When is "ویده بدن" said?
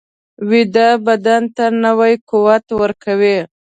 0.49-1.43